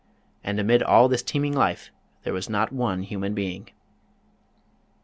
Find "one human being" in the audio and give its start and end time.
2.73-3.69